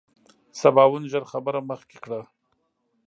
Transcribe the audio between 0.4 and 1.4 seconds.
سباوون ژر